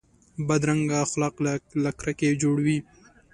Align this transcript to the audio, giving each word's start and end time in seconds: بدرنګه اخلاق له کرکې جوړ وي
بدرنګه 0.47 0.97
اخلاق 1.05 1.35
له 1.83 1.91
کرکې 1.99 2.29
جوړ 2.41 2.55
وي 2.65 2.77